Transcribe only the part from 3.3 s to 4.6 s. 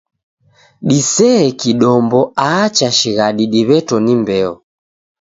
diw'eto ni mbeo